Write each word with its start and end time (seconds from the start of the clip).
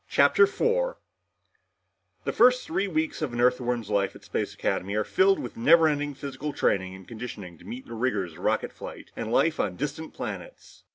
CHAPTER 0.07 0.47
4 0.47 0.97
The 2.23 2.33
first 2.33 2.65
three 2.65 2.87
weeks 2.87 3.21
of 3.21 3.33
an 3.33 3.39
Earthworm's 3.39 3.91
life 3.91 4.15
at 4.15 4.23
Space 4.23 4.51
Academy 4.51 4.95
are 4.95 5.03
filled 5.03 5.37
with 5.37 5.55
never 5.55 5.87
ending 5.87 6.15
physical 6.15 6.53
training 6.53 6.95
and 6.95 7.07
conditioning 7.07 7.59
to 7.59 7.65
meet 7.65 7.85
the 7.85 7.93
rigors 7.93 8.31
of 8.33 8.39
rocket 8.39 8.73
flight 8.73 9.11
and 9.15 9.31
life 9.31 9.59
on 9.59 9.75
distant 9.75 10.15
planets. 10.15 10.85